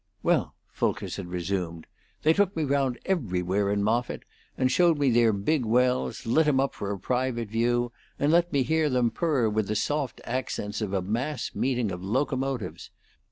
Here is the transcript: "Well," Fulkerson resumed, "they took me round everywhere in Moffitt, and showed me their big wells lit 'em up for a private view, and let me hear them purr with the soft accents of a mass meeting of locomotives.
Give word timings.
"Well," 0.23 0.55
Fulkerson 0.71 1.29
resumed, 1.29 1.85
"they 2.23 2.33
took 2.33 2.55
me 2.57 2.63
round 2.63 2.97
everywhere 3.05 3.69
in 3.71 3.83
Moffitt, 3.83 4.23
and 4.57 4.71
showed 4.71 4.97
me 4.97 5.11
their 5.11 5.31
big 5.31 5.63
wells 5.63 6.25
lit 6.25 6.47
'em 6.47 6.59
up 6.59 6.73
for 6.73 6.89
a 6.91 6.97
private 6.97 7.49
view, 7.49 7.91
and 8.17 8.31
let 8.31 8.51
me 8.51 8.63
hear 8.63 8.89
them 8.89 9.11
purr 9.11 9.47
with 9.47 9.67
the 9.67 9.75
soft 9.75 10.19
accents 10.23 10.81
of 10.81 10.91
a 10.91 11.03
mass 11.03 11.51
meeting 11.53 11.91
of 11.91 12.03
locomotives. 12.03 12.89